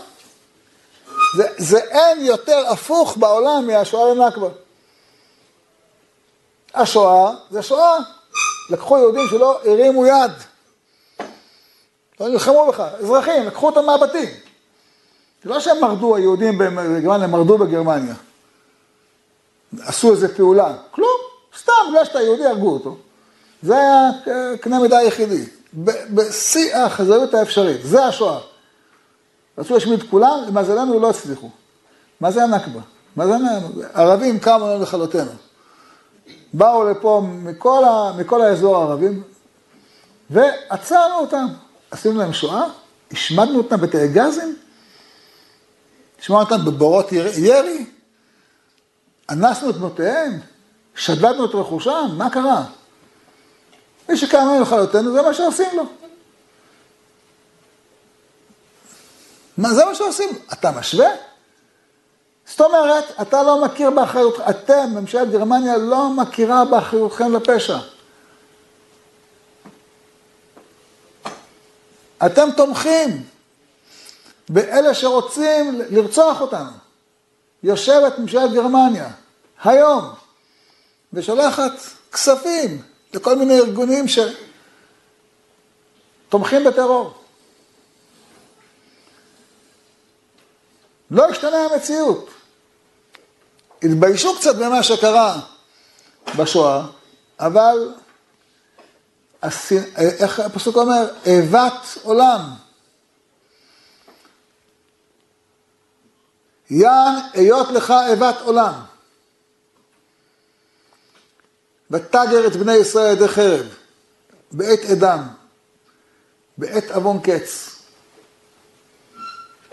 זה, 1.36 1.48
זה 1.58 1.78
אין 1.78 2.20
יותר 2.20 2.66
הפוך 2.68 3.16
בעולם 3.16 3.66
מהשואה 3.66 4.14
לנכבה. 4.14 4.48
השואה 6.74 7.32
זה 7.50 7.62
שואה. 7.62 7.98
לקחו 8.70 8.98
יהודים 8.98 9.28
שלא 9.30 9.60
הרימו 9.64 10.06
יד. 10.06 10.32
לא 12.20 12.28
נלחמו 12.28 12.66
בך, 12.68 12.80
אזרחים, 12.80 13.46
לקחו 13.46 13.66
אותם 13.66 13.86
מהבתים. 13.86 14.28
זה 15.44 15.50
לא 15.50 15.60
שהם 15.60 15.80
מרדו, 15.80 16.16
היהודים 16.16 16.58
בגרמניה, 16.58 17.24
הם 17.24 17.30
מרדו 17.30 17.58
בגרמניה. 17.58 18.14
עשו 19.80 20.12
איזה 20.12 20.36
פעולה, 20.36 20.76
כלום, 20.90 21.16
סתם, 21.58 21.72
בגלל 21.90 22.04
שאתה 22.04 22.20
יהודי, 22.20 22.46
הרגו 22.46 22.72
אותו. 22.72 22.96
זה 23.62 23.76
היה 23.76 24.10
קנה 24.60 24.78
מידה 24.78 24.98
היחידי, 24.98 25.44
בשיא 26.14 26.76
האכזריות 26.76 27.34
האפשרית, 27.34 27.80
זה 27.84 28.04
השואה. 28.04 28.38
רצו 29.58 29.74
להשמיד 29.74 30.02
כולם, 30.10 30.44
למזלנו 30.48 31.00
לא 31.00 31.10
הצליחו. 31.10 31.50
מה 32.20 32.30
זה 32.30 32.42
הנכבה? 32.42 32.80
מה 33.16 33.26
זה 33.26 33.34
הנכבה? 33.34 33.86
ערבים 33.94 34.38
קמו 34.38 34.68
לנו 34.68 34.82
לכלותנו. 34.82 35.30
באו 36.52 36.90
לפה 36.90 37.22
מכל, 37.26 37.84
ה, 37.84 38.12
מכל 38.18 38.42
האזור 38.42 38.76
הערבים, 38.76 39.22
ועצרנו 40.30 41.14
אותם. 41.14 41.46
עשינו 41.90 42.18
להם 42.18 42.32
שואה, 42.32 42.64
השמדנו 43.12 43.58
אותם 43.58 43.80
בתאי 43.80 44.08
גזים, 44.08 44.56
השמדנו 46.20 46.44
אותם 46.44 46.64
בבורות 46.64 47.12
ירי, 47.12 47.86
אנסנו 49.30 49.70
את 49.70 49.74
בנותיהם, 49.74 50.38
שדדנו 50.94 51.44
את 51.44 51.54
רכושם, 51.54 52.08
מה 52.16 52.30
קרה? 52.30 52.64
מי 54.10 54.16
לנו 54.32 54.62
לכלותנו, 54.62 55.12
זה 55.12 55.22
מה 55.22 55.34
שעושים 55.34 55.76
לו. 55.76 55.84
מה, 59.56 59.74
זה 59.74 59.84
מה 59.84 59.94
שעושים. 59.94 60.28
אתה 60.52 60.70
משווה? 60.70 61.08
זאת 62.46 62.60
אומרת, 62.60 63.04
אתה 63.22 63.42
לא 63.42 63.64
מכיר 63.64 63.90
באחריות, 63.90 64.40
אתם, 64.50 64.90
ממשלת 64.94 65.30
גרמניה, 65.30 65.76
לא 65.76 66.10
מכירה 66.10 66.64
באחריותכם 66.64 67.32
לפשע. 67.32 67.78
אתם 72.26 72.48
תומכים 72.56 73.26
באלה 74.48 74.94
שרוצים 74.94 75.80
לרצוח 75.90 76.40
אותנו. 76.40 76.70
יושבת 77.62 78.18
ממשלת 78.18 78.52
גרמניה, 78.52 79.08
היום, 79.64 80.04
ושולחת 81.12 81.72
כספים 82.12 82.82
לכל 83.14 83.36
מיני 83.36 83.58
ארגונים 83.58 84.04
שתומכים 86.28 86.64
בטרור. 86.64 87.14
לא 91.10 91.28
השתנה 91.28 91.56
המציאות. 91.56 92.30
התביישו 93.82 94.36
קצת 94.38 94.56
במה 94.56 94.82
שקרה 94.82 95.40
בשואה, 96.36 96.86
אבל 97.40 97.94
איך 99.96 100.40
הפסוק 100.40 100.76
אומר? 100.76 101.08
איבת 101.26 101.98
עולם. 102.02 102.40
יען 106.70 107.14
היות 107.32 107.68
לך 107.68 107.94
איבת 108.10 108.40
עולם. 108.40 108.89
ותגר 111.90 112.46
את 112.46 112.56
בני 112.56 112.74
ישראל 112.74 113.12
ידי 113.12 113.28
חרב, 113.28 113.66
בעת 114.52 114.80
אדם, 114.92 115.28
בעת 116.58 116.90
עוון 116.90 117.20
קץ. 117.22 117.76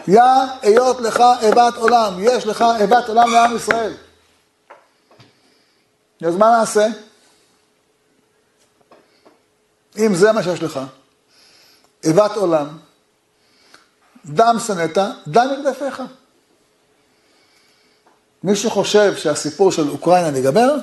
יא 0.08 0.22
היות 0.62 1.02
לך 1.02 1.24
איבת 1.42 1.76
עולם, 1.76 2.14
יש 2.20 2.48
לך 2.48 2.66
איבת 2.80 3.08
עולם 3.08 3.32
לעם 3.32 3.56
ישראל. 3.56 3.94
אז 6.28 6.36
מה 6.36 6.58
נעשה? 6.60 6.88
אם 9.98 10.16
זה 10.16 10.32
מה 10.32 10.44
שיש 10.44 10.64
לך, 10.64 10.80
איבת 12.04 12.32
עולם, 12.36 12.78
דם 14.26 14.58
שנאת, 14.68 14.98
דם 15.28 15.48
ירדפיך. 15.54 16.02
מי 18.44 18.56
שחושב 18.56 19.16
שהסיפור 19.16 19.72
של 19.72 19.90
אוקראינה 19.90 20.32
נגמר, 20.32 20.76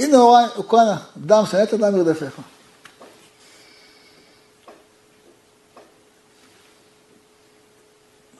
הנה 0.00 0.18
אוקראינה, 0.56 0.96
דם 1.16 1.44
שנאת, 1.50 1.74
דם 1.74 1.96
ירדפיך. 1.96 2.40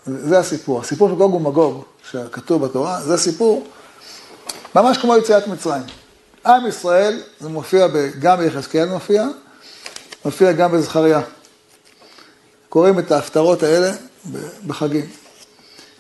זה 0.07 0.39
הסיפור. 0.39 0.81
הסיפור 0.81 1.09
של 1.09 1.15
גוג 1.15 1.35
ומגוג, 1.35 1.85
שכתוב 2.11 2.65
בתורה, 2.65 3.01
זה 3.01 3.17
סיפור 3.17 3.67
ממש 4.75 4.99
כמו 4.99 5.17
יציאת 5.17 5.47
מצרים. 5.47 5.83
עם 6.47 6.67
ישראל, 6.67 7.23
זה 7.41 7.49
מופיע 7.49 7.87
גם 8.21 8.39
ביחזקאל 8.39 8.89
מופיע, 8.89 9.27
מופיע 10.25 10.53
גם 10.53 10.73
בזכריה. 10.73 11.21
קוראים 12.69 12.99
את 12.99 13.13
ההפטרות 13.13 13.63
האלה 13.63 13.93
בחגים. 14.67 15.07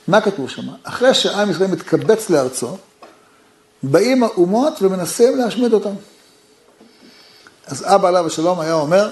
מה 0.08 0.20
כתוב 0.20 0.50
שם? 0.50 0.62
אחרי 0.82 1.14
שעם 1.14 1.50
ישראל 1.50 1.70
מתקבץ 1.70 2.30
לארצו, 2.30 2.76
באים 3.82 4.22
האומות 4.22 4.82
ומנסים 4.82 5.36
להשמיד 5.36 5.72
אותם. 5.72 5.94
אז 7.66 7.84
אבא 7.86 8.08
עליו 8.08 8.26
השלום 8.26 8.60
היה 8.60 8.74
אומר, 8.74 9.10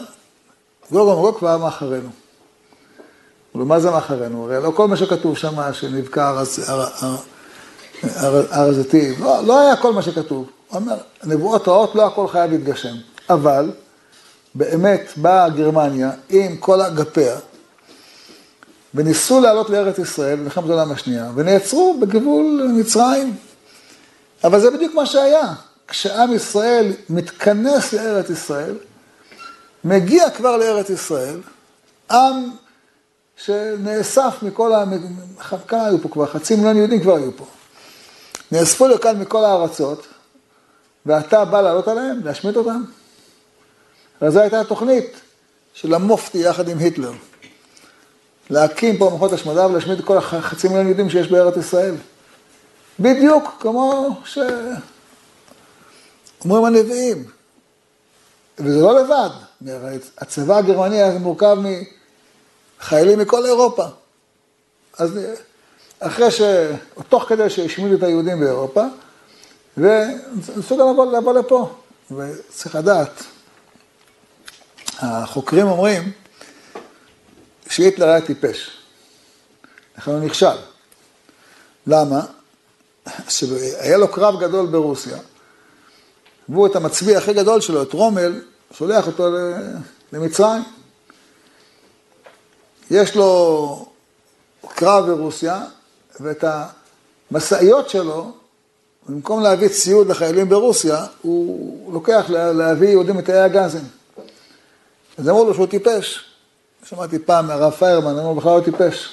גוג 0.91 1.09
ומגוג 1.09 1.39
כבר 1.39 1.59
מאחרינו. 1.59 2.09
מה 3.55 3.81
זה 3.81 3.91
מאחרינו? 3.91 4.45
הרי 4.45 4.63
לא 4.63 4.71
כל 4.71 4.89
מה 4.89 4.97
שכתוב 4.97 5.37
שם 5.37 5.73
שנבקע 5.73 6.43
הר 8.03 8.69
הזיתים, 8.69 9.15
לא, 9.21 9.45
לא 9.47 9.61
היה 9.61 9.77
כל 9.77 9.93
מה 9.93 10.03
שכתוב. 10.03 10.51
הוא 10.69 10.81
אומר, 10.81 10.97
נבואות 11.25 11.69
רעות 11.69 11.95
לא 11.95 12.07
הכל 12.07 12.29
חייב 12.29 12.51
להתגשם. 12.51 12.95
אבל 13.31 13.71
באמת 14.55 15.13
באה 15.17 15.49
גרמניה 15.49 16.11
עם 16.29 16.57
כל 16.57 16.81
אגפיה, 16.81 17.37
וניסו 18.95 19.41
לעלות 19.41 19.71
לארץ 19.71 19.99
ישראל 19.99 20.37
במלחמת 20.37 20.69
העולם 20.69 20.93
השנייה, 20.93 21.31
ונעצרו 21.35 21.97
בגבול 22.01 22.71
מצרים. 22.75 23.37
אבל 24.45 24.61
זה 24.61 24.71
בדיוק 24.71 24.95
מה 24.95 25.07
שהיה. 25.07 25.53
כשעם 25.89 26.35
ישראל 26.35 26.93
מתכנס 27.11 27.93
לארץ 27.93 28.31
ישראל, 28.31 28.75
מגיע 29.85 30.31
כבר 30.31 30.57
לארץ 30.57 30.91
ישראל, 30.91 31.41
עם 32.11 32.51
שנאסף 33.37 34.35
מכל 34.43 34.73
ה... 34.73 34.85
כמה 35.69 35.87
היו 35.87 36.03
פה 36.03 36.09
כבר? 36.09 36.27
חצי 36.27 36.57
מיליון 36.57 36.77
יהודים 36.77 37.01
כבר 37.01 37.17
היו 37.17 37.37
פה. 37.37 37.47
נאספו 38.53 38.87
לכאן 38.87 39.21
מכל 39.21 39.45
הארצות, 39.45 40.07
ואתה 41.07 41.45
בא 41.45 41.61
לעלות 41.61 41.89
עליהם, 41.89 42.21
להשמיד 42.25 42.57
אותם? 42.57 42.85
אבל 44.23 44.31
זו 44.31 44.41
הייתה 44.41 44.61
התוכנית 44.61 45.21
של 45.75 45.95
המופתי 45.95 46.39
יחד 46.39 46.69
עם 46.69 46.79
היטלר. 46.79 47.13
להקים 48.51 48.97
פה 48.99 49.11
מוחות 49.11 49.33
השמדה 49.33 49.67
ולהשמיד 49.67 50.05
כל 50.05 50.17
החצי 50.17 50.69
מיליון 50.69 50.87
יהודים 50.87 51.11
שיש 51.11 51.29
בארץ 51.29 51.57
ישראל. 51.57 51.95
בדיוק 53.01 53.57
כמו 53.61 54.11
שאומרים 56.45 56.65
הנביאים. 56.65 57.25
וזה 58.59 58.81
לא 58.81 59.01
לבד, 59.01 59.31
הצבא 60.19 60.57
הגרמני 60.57 61.03
היה 61.03 61.19
מורכב 61.19 61.57
מחיילים 62.81 63.19
מכל 63.19 63.47
אירופה. 63.47 63.85
אז 64.99 65.19
אחרי 66.01 66.31
ש... 66.31 66.41
תוך 67.09 67.25
כדי 67.29 67.51
שהשמידו 67.51 67.95
את 67.95 68.03
היהודים 68.03 68.41
באירופה, 68.41 68.85
וניסו 69.77 70.77
גם 70.77 70.91
לבוא, 70.91 71.13
לבוא 71.19 71.33
לפה. 71.33 71.75
וצריך 72.11 72.75
לדעת, 72.75 73.23
החוקרים 74.99 75.67
אומרים 75.67 76.13
שהיטלר 77.71 78.09
היה 78.09 78.21
טיפש. 78.21 78.71
לכן 79.99 80.11
הוא 80.11 80.21
נכשל. 80.21 80.57
למה? 81.87 82.21
שהיה 83.29 83.97
לו 83.97 84.09
קרב 84.09 84.41
גדול 84.41 84.67
ברוסיה, 84.67 85.19
והוא 86.49 86.67
את 86.67 86.77
המצביא 86.77 87.17
הכי 87.17 87.33
גדול 87.33 87.61
שלו, 87.61 87.83
את 87.83 87.93
רומל, 87.93 88.41
שולח 88.73 89.07
אותו 89.07 89.29
למצרים. 90.13 90.63
יש 92.91 93.17
לו 93.17 93.87
קרב 94.69 95.07
ברוסיה, 95.07 95.65
ואת 96.21 96.45
המשאיות 97.31 97.89
שלו, 97.89 98.33
במקום 99.09 99.43
להביא 99.43 99.69
ציוד 99.69 100.09
לחיילים 100.09 100.49
ברוסיה, 100.49 101.07
הוא 101.23 101.93
לוקח 101.93 102.25
להביא 102.31 102.89
יהודים 102.89 103.17
מתאי 103.17 103.39
הגזים. 103.41 103.85
אז 105.19 105.29
אמרו 105.29 105.45
לו 105.45 105.55
שהוא 105.55 105.67
טיפש. 105.67 106.25
שמעתי 106.85 107.19
פעם 107.19 107.47
מהרב 107.47 107.73
פיירמן, 107.73 108.19
אמרו 108.19 108.35
בכלל 108.35 108.59
לא 108.59 108.65
טיפש. 108.65 109.09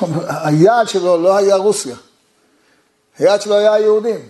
היעד 0.44 0.88
שלו 0.88 1.22
לא 1.22 1.36
היה 1.36 1.56
רוסיה, 1.56 1.96
היעד 3.18 3.42
שלו 3.42 3.54
היה 3.54 3.74
היהודים. 3.74 4.28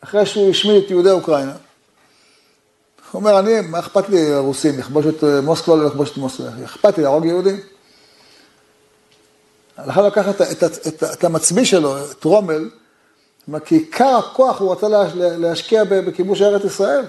אחרי 0.00 0.26
שהוא 0.26 0.50
השמיד 0.50 0.84
את 0.84 0.90
יהודי 0.90 1.10
אוקראינה, 1.10 1.52
הוא 3.12 3.20
אומר, 3.20 3.38
אני, 3.38 3.60
מה 3.60 3.78
אכפת 3.78 4.08
לי 4.08 4.32
הרוסים, 4.32 4.78
לכבוש 4.78 5.06
את 5.06 5.24
מוסקבה 5.42 5.74
או 5.74 5.78
לא 5.78 5.86
לכבוש 5.86 6.10
את 6.10 6.16
מוסקבה? 6.16 6.48
אכפת 6.64 6.98
לי 6.98 7.02
להרוג 7.02 7.24
יהודים. 7.24 7.60
לכן 9.86 10.04
לקח 10.04 10.28
את, 10.28 10.42
את, 10.42 10.64
את, 10.86 11.04
את 11.12 11.24
המצביא 11.24 11.64
שלו, 11.64 12.10
את 12.10 12.24
רומל, 12.24 12.70
כי 13.64 13.74
עיקר 13.74 14.16
הכוח 14.16 14.60
הוא 14.60 14.72
רצה 14.72 14.86
להשקיע 15.14 15.84
בכיבוש 15.84 16.42
ארץ 16.42 16.64
ישראל. 16.64 17.04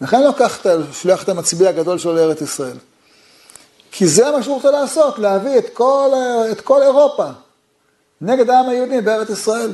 לכן 0.00 0.22
לקח, 0.28 0.66
שולח 0.92 1.22
את 1.22 1.28
המצביע 1.28 1.68
הגדול 1.68 1.98
שלו 1.98 2.14
לארץ 2.14 2.40
ישראל. 2.40 2.76
כי 3.92 4.06
זה 4.06 4.30
מה 4.30 4.42
שהוא 4.42 4.54
רוצה 4.54 4.70
לעשות, 4.70 5.18
להביא 5.18 5.58
את 5.58 5.66
כל, 5.72 6.10
את 6.52 6.60
כל 6.60 6.82
אירופה 6.82 7.26
נגד 8.20 8.50
העם 8.50 8.68
היהודי 8.68 9.00
בארץ 9.00 9.30
ישראל. 9.30 9.70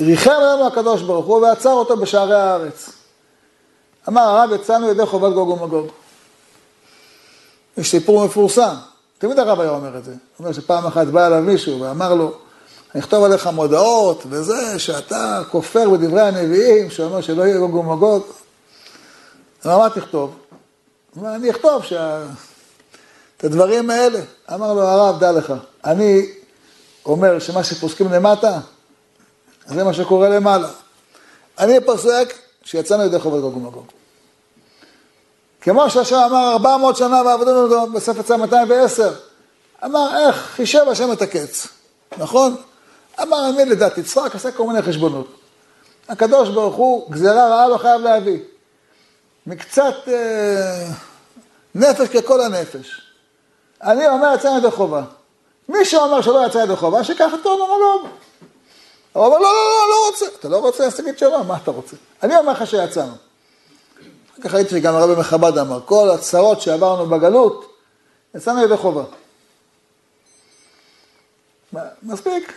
ריחם 0.00 0.30
לנו 0.30 0.66
הקדוש 0.66 1.02
ברוך 1.02 1.26
הוא 1.26 1.36
ועצר 1.36 1.72
אותו 1.72 1.96
בשערי 1.96 2.34
הארץ. 2.34 2.90
אמר 4.08 4.22
הרב, 4.22 4.52
יצאנו 4.52 4.90
ידי 4.90 5.06
חובת 5.06 5.32
גוג 5.32 5.48
ומגוג. 5.48 5.86
יש 7.76 7.90
סיפור 7.90 8.26
מפורסם, 8.26 8.74
תמיד 9.18 9.38
הרב 9.38 9.60
היה 9.60 9.70
אומר 9.70 9.98
את 9.98 10.04
זה. 10.04 10.10
הוא 10.10 10.18
אומר 10.38 10.52
שפעם 10.52 10.86
אחת 10.86 11.06
בא 11.06 11.26
אליו 11.26 11.42
מישהו 11.42 11.80
ואמר 11.80 12.14
לו, 12.14 12.32
אני 12.94 13.02
אכתוב 13.02 13.24
עליך 13.24 13.46
מודעות 13.46 14.22
וזה, 14.28 14.78
שאתה 14.78 15.42
כופר 15.50 15.90
בדברי 15.90 16.20
הנביאים, 16.20 16.90
שאומר 16.90 17.20
שלא 17.20 17.42
יהיה 17.42 17.58
גוג 17.58 17.74
ומגוג. 17.74 18.22
אמר, 19.66 19.78
מה 19.78 19.90
תכתוב? 19.90 20.36
הוא 21.14 21.22
אומר, 21.22 21.34
אני 21.34 21.50
אכתוב 21.50 21.84
שה... 21.84 22.24
את 23.36 23.44
הדברים 23.44 23.90
האלה. 23.90 24.20
אמר 24.54 24.74
לו 24.74 24.82
הרב, 24.82 25.20
דע 25.20 25.32
לך, 25.32 25.52
אני 25.84 26.26
אומר 27.06 27.38
שמה 27.38 27.64
שפוסקים 27.64 28.12
למטה, 28.12 28.58
זה 29.66 29.84
מה 29.84 29.94
שקורה 29.94 30.28
למעלה. 30.28 30.68
אני 31.58 31.80
פוסק 31.80 32.34
שיצאנו 32.64 33.04
ידי 33.04 33.18
חובת 33.18 33.40
גוג 33.40 33.56
ומגוג. 33.56 33.86
כמו 35.60 35.90
שהשם 35.90 36.16
אמר 36.16 36.52
400 36.52 36.96
שנה 36.96 37.22
ועבדנו 37.22 37.92
בספר 37.92 38.22
צו 38.22 38.38
210, 38.38 39.12
אמר 39.84 40.18
איך 40.18 40.36
חישב 40.36 40.84
השם 40.90 41.12
את 41.12 41.22
הקץ, 41.22 41.66
נכון? 42.18 42.56
אמר 43.22 43.48
אני 43.48 43.64
לדעת 43.64 43.98
יצחק, 43.98 44.34
עשה 44.34 44.52
כל 44.52 44.66
מיני 44.66 44.82
חשבונות. 44.82 45.26
הקדוש 46.08 46.48
ברוך 46.48 46.74
הוא, 46.74 47.12
גזירה 47.12 47.48
רעה 47.48 47.68
לא 47.68 47.78
חייב 47.78 48.00
להביא. 48.00 48.38
מקצת 49.46 49.94
אה, 50.08 50.88
נפש 51.74 52.08
ככל 52.08 52.40
הנפש. 52.40 53.05
אני 53.86 54.08
אומר 54.08 54.34
יצא 54.34 54.48
ידי 54.58 54.70
חובה. 54.70 55.02
מי 55.68 55.84
שאומר 55.84 56.20
שלא 56.20 56.46
יצא 56.46 56.58
ידי 56.58 56.76
חובה, 56.76 57.04
שיקח 57.04 57.30
את 57.34 57.46
מלון. 57.46 58.10
הוא 59.12 59.24
אומר, 59.24 59.38
לא, 59.38 59.44
לא, 59.44 59.50
לא, 59.52 59.90
לא 59.90 60.06
רוצה. 60.06 60.26
אתה 60.40 60.48
לא 60.48 60.58
רוצה, 60.58 60.84
אז 60.84 60.96
תגיד 60.96 61.18
שלא, 61.18 61.44
מה 61.44 61.56
אתה 61.56 61.70
רוצה? 61.70 61.96
אני 62.22 62.36
אומר 62.36 62.52
לך 62.52 62.66
שיצאנו. 62.66 63.12
אחר 64.32 64.42
כך 64.42 64.54
ראיתי 64.54 64.70
שגם 64.70 64.94
הרבי 64.94 65.20
מחב"ד 65.20 65.58
אמר, 65.58 65.80
כל 65.84 66.10
הצרות 66.10 66.60
שעברנו 66.60 67.06
בגלות, 67.06 67.72
יצאנו 68.34 68.62
ידי 68.64 68.76
חובה. 68.76 69.02
מספיק. 72.02 72.52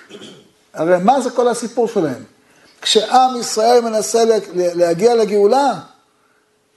הרי 0.74 0.98
מה 1.04 1.22
זה 1.22 1.30
כל 1.30 1.48
הסיפור 1.48 1.88
שלהם? 1.88 2.24
כשעם 2.82 3.40
ישראל 3.40 3.82
מנסה 3.82 4.24
להגיע 4.54 5.16
לגאולה, 5.16 5.74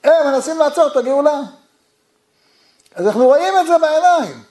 הם 0.05 0.33
מנסים 0.33 0.59
לעצור 0.59 0.87
את 0.87 0.97
הגאולה. 0.97 1.41
אז 2.95 3.07
אנחנו 3.07 3.25
רואים 3.25 3.55
את 3.61 3.67
זה 3.67 3.79
בעיניים. 3.79 4.43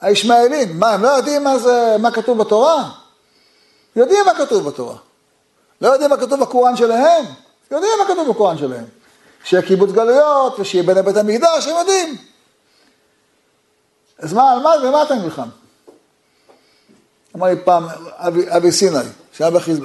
הישמעאלים, 0.00 0.80
מה, 0.80 0.90
הם 0.90 1.02
לא 1.02 1.08
יודעים 1.08 1.44
מה 1.44 1.58
זה, 1.58 1.96
מה 1.98 2.10
כתוב 2.10 2.38
בתורה? 2.38 2.90
יודעים 3.96 4.24
מה 4.26 4.34
כתוב 4.34 4.68
בתורה. 4.68 4.96
לא 5.80 5.88
יודעים 5.88 6.10
מה 6.10 6.16
כתוב 6.16 6.40
בקוראן 6.40 6.76
שלהם? 6.76 7.24
יודעים 7.70 7.92
מה 7.98 8.14
כתוב 8.14 8.30
בקוראן 8.30 8.58
שלהם. 8.58 8.84
שיהיה 9.44 9.62
קיבוץ 9.62 9.90
גלויות, 9.90 10.58
ושיהיה 10.58 10.84
בני 10.84 11.02
בית 11.02 11.16
המקדש, 11.16 11.66
הם 11.66 11.76
יודעים. 11.76 12.16
אז 14.18 14.32
מה, 14.32 14.52
על 14.52 14.58
מה, 14.58 14.70
במה 14.82 15.02
אתה 15.02 15.14
נלחם? 15.14 15.48
אמר 17.36 17.46
לי 17.46 17.56
פעם 17.64 17.86
אבי, 18.16 18.56
אבי 18.56 18.72
סיני, 18.72 18.98
שהיה 19.32 19.50
בחיז... 19.50 19.80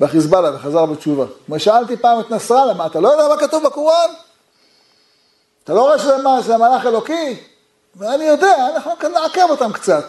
בחיזבאללה 0.00 0.56
וחזר 0.56 0.86
בתשובה. 0.86 1.26
שאלתי 1.58 1.96
פעם 1.96 2.20
את 2.20 2.30
נסראללה, 2.30 2.74
מה, 2.74 2.86
אתה 2.86 3.00
לא 3.00 3.08
יודע 3.08 3.28
מה 3.28 3.36
כתוב 3.36 3.64
בקוראן? 3.64 4.10
אתה 5.64 5.74
לא 5.74 5.80
רואה 5.80 5.98
שזה 5.98 6.16
מה, 6.16 6.42
זה 6.42 6.56
מלאך 6.56 6.86
אלוקי? 6.86 7.40
ואני 7.96 8.24
יודע, 8.24 8.68
אנחנו 8.74 9.08
נעכב 9.08 9.46
אותם 9.50 9.72
קצת. 9.72 10.04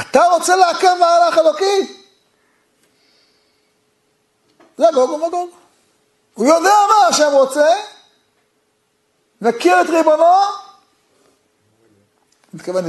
אתה 0.00 0.24
רוצה 0.26 0.56
לעכב 0.56 0.94
מהלך 1.00 1.38
אלוקי? 1.38 1.96
זה 4.76 4.84
גוג 4.94 5.10
ומגוג. 5.10 5.50
הוא 6.34 6.46
יודע 6.46 6.72
מה 6.88 7.06
השם 7.08 7.30
רוצה, 7.32 7.68
מכיר 9.40 9.80
את 9.80 9.86
ריבונו, 9.90 10.24
מתכוון 12.54 12.84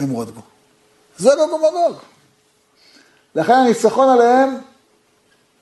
למרוד 0.00 0.34
בו. 0.34 0.40
זה 1.18 1.30
גוג 1.36 1.52
ומגוג. 1.52 1.96
לכן 3.34 3.52
הניצחון 3.52 4.08
עליהם 4.08 4.58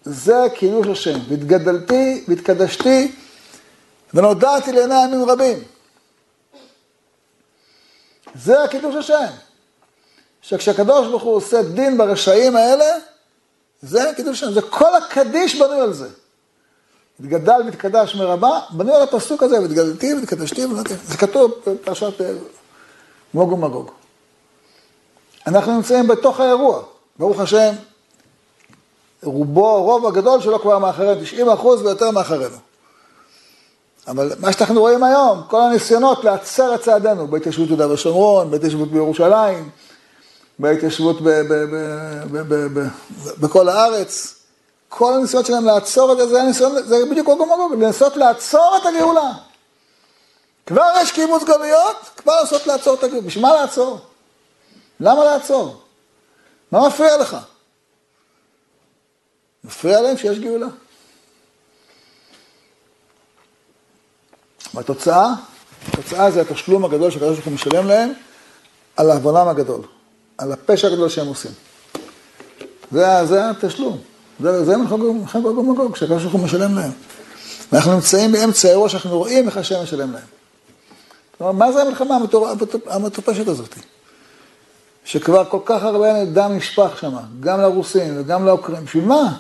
זה 0.03 0.47
קידוש 0.55 0.87
השם. 0.87 1.19
והתגדלתי 1.29 2.25
והתקדשתי 2.29 3.13
ונודעתי 4.15 4.73
לעיני 4.73 5.05
ימים 5.05 5.31
רבים. 5.31 5.59
זה 8.35 8.63
הקידוש 8.63 8.95
השם. 8.95 9.27
שכשהקדוש 10.43 11.07
ברוך 11.07 11.23
הוא 11.23 11.37
עושה 11.37 11.63
דין 11.63 11.99
ברשעים 11.99 12.57
האלה, 12.57 12.85
זה 13.83 14.11
קידוש 14.17 14.43
השם, 14.43 14.53
זה 14.53 14.63
כל 14.63 14.95
הקדיש 14.95 15.61
בנוי 15.61 15.81
על 15.81 15.93
זה. 15.93 16.09
התגדל 17.21 17.61
והתקדש 17.65 18.15
מרבה, 18.15 18.61
בנוי 18.71 18.95
על 18.95 19.03
הפסוק 19.03 19.43
הזה, 19.43 19.61
והתגדלתי 19.61 20.15
והתקדשתי, 20.15 20.67
זה 21.05 21.17
כתוב 21.17 21.53
בפרשת 21.67 22.21
אה, 22.21 22.33
מוג 23.35 23.53
ומגוג. 23.53 23.91
אנחנו 25.47 25.77
נמצאים 25.77 26.07
בתוך 26.07 26.41
האירוע, 26.41 26.83
ברוך 27.19 27.41
השם, 27.41 27.75
רובו, 29.23 29.69
הרוב 29.69 30.07
הגדול 30.07 30.41
שלו 30.41 30.61
כבר 30.61 30.79
מאחרינו, 30.79 31.23
90 31.23 31.49
אחוז 31.49 31.83
ויותר 31.83 32.11
מאחרינו. 32.11 32.57
אבל 34.09 34.33
מה 34.41 34.53
שאנחנו 34.53 34.81
רואים 34.81 35.03
היום, 35.03 35.43
כל 35.49 35.61
הניסיונות 35.61 36.25
להצר 36.25 36.75
את 36.75 36.81
צעדינו, 36.81 37.27
בהתיישבות 37.27 37.69
יהודה 37.69 37.93
ושומרון, 37.93 38.51
בהתיישבות 38.51 38.91
בירושלים, 38.91 39.71
בהתיישבות 40.59 41.17
בכל 43.41 43.69
הארץ. 43.69 44.35
כל 44.89 45.15
הניסיונות 45.15 45.47
שלהם 45.47 45.65
לעצור 45.65 46.13
את 46.13 46.17
זה, 46.17 46.27
זה 46.27 46.43
הניסיון, 46.43 46.83
זה 46.83 46.97
בדיוק 47.11 47.27
כמו 47.27 47.37
גמרנו, 47.37 47.69
לנסות 47.69 48.17
לעצור 48.17 48.79
את 48.81 48.87
הגאולה. 48.87 49.33
כבר 50.67 50.87
יש 51.03 51.13
קיבוץ 51.13 51.45
גלויות, 51.45 51.97
כבר 52.17 52.41
לנסות 52.41 52.67
לעצור 52.67 52.95
את 52.95 53.05
הגאולה. 53.05 53.27
בשביל 53.27 53.43
מה 53.43 53.53
לעצור? 53.53 53.99
למה 55.01 55.25
לעצור? 55.25 55.83
מה 56.73 56.89
מפריע 56.89 57.17
לך? 57.17 57.37
מפריע 59.65 60.01
להם 60.01 60.17
שיש 60.17 60.39
גאולה. 60.39 60.67
והתוצאה, 64.75 65.33
התוצאה 65.89 66.31
זה 66.31 66.41
התשלום 66.41 66.85
הגדול 66.85 67.11
שהקדוש 67.11 67.35
ברוך 67.35 67.47
הוא 67.47 67.55
משלם 67.55 67.87
להם 67.87 68.13
על 68.97 69.11
עוונם 69.11 69.49
הגדול. 69.49 69.81
על 70.39 70.53
הפשע 70.53 70.89
הגדול 70.89 71.09
שהם 71.09 71.27
עושים. 71.27 71.51
זה, 72.93 73.27
זה 73.27 73.51
התשלום. 73.51 73.99
זה, 74.41 74.65
זה 74.65 74.77
מלחמת 74.77 75.43
גוג 75.43 75.59
ומגוג, 75.59 75.97
שהקדוש 75.97 76.23
ברוך 76.23 76.35
הוא 76.35 76.45
משלם 76.45 76.75
להם. 76.75 76.93
ואנחנו 77.73 77.95
נמצאים 77.95 78.33
באמצע 78.33 78.69
האירוע 78.69 78.89
שאנחנו 78.89 79.19
רואים 79.19 79.47
איך 79.47 79.57
השם 79.57 79.83
משלם 79.83 80.13
להם. 80.13 80.23
כלומר, 81.39 81.53
מה 81.53 81.73
זה 81.73 81.83
המלחמה 81.83 82.19
המטופשת 82.87 83.49
הזאת? 83.49 83.75
שכבר 85.05 85.45
כל 85.45 85.59
כך 85.65 85.83
הרבה 85.83 86.25
דם 86.25 86.53
נשפך 86.57 86.99
שם, 87.01 87.17
גם 87.41 87.61
לרוסים 87.61 88.21
וגם 88.21 88.47
לעוקרים. 88.47 88.85
בשביל 88.85 89.05
מה? 89.05 89.37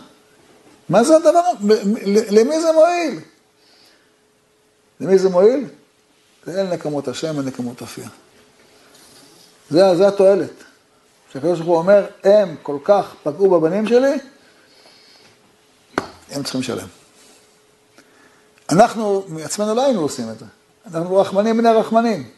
מה 0.88 1.04
זה 1.04 1.16
הדבר? 1.16 1.40
למי 2.30 2.60
זה 2.60 2.72
מועיל? 2.72 3.20
למי 5.00 5.18
זה 5.18 5.28
מועיל? 5.28 5.64
זה 6.46 6.60
אל 6.60 6.66
נקמות 6.66 7.08
השם, 7.08 7.38
אל 7.38 7.42
נקמות 7.42 7.80
אופיה. 7.80 8.08
זה, 9.70 9.96
זה 9.96 10.08
התועלת. 10.08 10.50
שהקדוש 11.32 11.58
ברוך 11.58 11.68
הוא 11.68 11.76
אומר, 11.76 12.06
הם 12.24 12.56
כל 12.62 12.78
כך 12.84 13.14
פגעו 13.22 13.50
בבנים 13.50 13.86
שלי, 13.86 14.18
הם 16.30 16.42
צריכים 16.42 16.60
לשלם. 16.60 16.86
אנחנו 18.70 19.24
מעצמנו 19.28 19.74
לא 19.74 19.84
היינו 19.84 20.00
עושים 20.00 20.30
את 20.30 20.38
זה. 20.38 20.44
אנחנו 20.86 21.16
רחמנים 21.16 21.56
בני 21.56 21.68
רחמנים. 21.68 22.28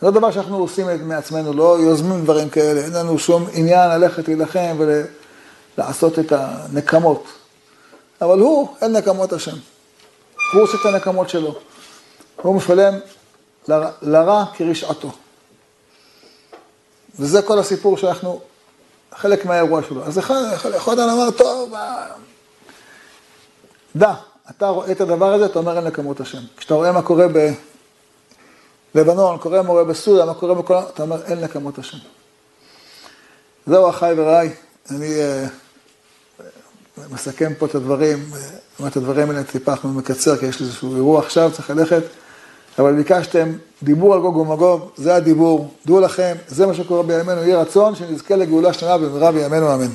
זה 0.00 0.06
לא 0.06 0.12
דבר 0.12 0.30
שאנחנו 0.30 0.56
עושים 0.56 1.08
מעצמנו, 1.08 1.52
לא 1.52 1.78
יוזמים 1.80 2.24
דברים 2.24 2.48
כאלה, 2.48 2.80
אין 2.80 2.92
לנו 2.92 3.18
שום 3.18 3.46
עניין 3.52 3.90
ללכת 3.90 4.28
להילחם 4.28 4.76
ולעשות 5.76 6.18
את 6.18 6.32
הנקמות. 6.32 7.24
אבל 8.20 8.38
הוא, 8.38 8.68
אין 8.80 8.96
נקמות 8.96 9.32
השם. 9.32 9.56
הוא 10.52 10.62
עושה 10.62 10.76
את 10.80 10.86
הנקמות 10.86 11.28
שלו. 11.28 11.58
הוא 12.36 12.54
משלם 12.56 12.94
לרע, 13.68 13.90
לרע 14.02 14.44
כרשעתו. 14.54 15.12
וזה 17.18 17.42
כל 17.42 17.58
הסיפור 17.58 17.96
שאנחנו, 17.96 18.40
חלק 19.14 19.44
מהאירוע 19.44 19.82
שלו. 19.88 20.04
אז 20.04 20.18
אחד, 20.18 20.42
אחד 20.76 20.98
אמר, 20.98 21.30
טוב, 21.30 21.74
דע, 23.96 24.14
אתה 24.50 24.68
רואה 24.68 24.92
את 24.92 25.00
הדבר 25.00 25.32
הזה, 25.32 25.46
אתה 25.46 25.58
אומר 25.58 25.76
אין 25.76 25.84
לכמות 25.84 26.20
השם. 26.20 26.42
כשאתה 26.56 26.74
רואה 26.74 26.92
מה 26.92 27.02
קורה 27.02 27.26
בלבנון, 28.94 29.38
קורה 29.38 29.62
מה 29.62 29.68
קורה 29.68 29.84
בסוריה, 29.84 30.24
מה 30.24 30.34
קורה 30.34 30.54
בכל... 30.54 30.78
אתה 30.94 31.02
אומר 31.02 31.24
אין 31.24 31.40
לכמות 31.40 31.78
השם. 31.78 31.98
זהו 33.66 33.90
אחיי 33.90 34.20
ורעיי, 34.20 34.54
אני 34.90 35.14
מסכם 37.10 37.52
פה 37.58 37.66
את 37.66 37.74
הדברים, 37.74 38.30
את 38.86 38.96
הדברים 38.96 39.30
האלה 39.30 39.42
טיפה 39.42 39.72
אנחנו 39.72 39.88
מקצר, 39.88 40.36
כי 40.36 40.46
יש 40.46 40.60
לי 40.60 40.66
איזשהו 40.66 40.96
אירוע 40.96 41.20
עכשיו, 41.20 41.50
צריך 41.54 41.70
ללכת, 41.70 42.02
אבל 42.78 42.94
ביקשתם 42.94 43.48
דיבור 43.82 44.14
על 44.14 44.20
גוג 44.20 44.36
ומגוג, 44.36 44.88
זה 44.96 45.14
הדיבור, 45.14 45.70
דעו 45.86 46.00
לכם, 46.00 46.36
זה 46.48 46.66
מה 46.66 46.74
שקורה 46.74 47.02
בימינו, 47.02 47.42
יהי 47.42 47.54
רצון 47.54 47.94
שנזכה 47.94 48.36
לגאולה 48.36 48.72
שלמה 48.72 48.98
במהרה 48.98 49.32
בימינו 49.32 49.74
אמן. 49.74 49.90